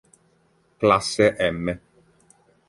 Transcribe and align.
Classe 0.79 1.37
M 1.37 1.77